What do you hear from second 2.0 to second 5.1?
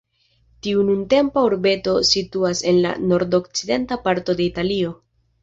situas en la nordokcidenta parto de Italio.